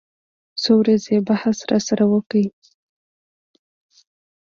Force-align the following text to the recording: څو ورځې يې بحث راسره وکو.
څو 0.61 0.71
ورځې 0.81 1.11
يې 1.15 1.19
بحث 1.29 1.57
راسره 1.71 2.03
وکو. 2.11 2.43